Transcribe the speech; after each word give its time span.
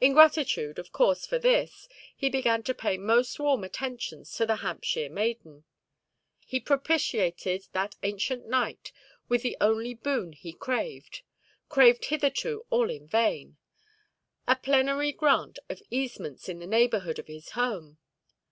In 0.00 0.12
gratitude, 0.12 0.78
of 0.78 0.92
course, 0.92 1.26
for 1.26 1.40
this, 1.40 1.88
he 2.14 2.28
began 2.30 2.62
to 2.62 2.72
pay 2.72 2.96
most 2.96 3.40
warm 3.40 3.64
attentions 3.64 4.32
to 4.36 4.46
the 4.46 4.58
Hampshire 4.62 5.08
maiden. 5.10 5.64
He 6.38 6.60
propitiated 6.60 7.66
that 7.72 7.96
ancient 8.04 8.46
knight 8.46 8.92
with 9.28 9.42
the 9.42 9.56
only 9.60 9.92
boon 9.92 10.34
he 10.34 10.52
craved—craved 10.52 12.04
hitherto 12.04 12.64
all 12.70 12.88
in 12.88 13.08
vain—a 13.08 14.54
plenary 14.54 15.10
grant 15.10 15.58
of 15.68 15.82
easements 15.90 16.48
in 16.48 16.60
the 16.60 16.66
neighbourhood 16.68 17.18
of 17.18 17.26
his 17.26 17.50
home. 17.50 17.98